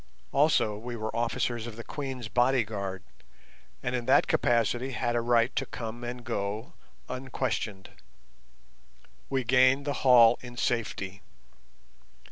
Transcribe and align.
Also 0.31 0.79
we 0.79 0.95
were 0.95 1.15
officers 1.15 1.67
of 1.67 1.75
the 1.75 1.83
Queens' 1.83 2.27
bodyguard, 2.27 3.03
and 3.83 3.93
in 3.95 4.07
that 4.07 4.25
capacity 4.25 4.93
had 4.93 5.15
a 5.15 5.21
right 5.21 5.55
to 5.55 5.63
come 5.67 6.03
and 6.03 6.23
go 6.23 6.73
unquestioned. 7.07 7.91
We 9.29 9.43
gained 9.43 9.85
the 9.85 9.93
hall 10.01 10.39
in 10.41 10.57
safety. 10.57 11.21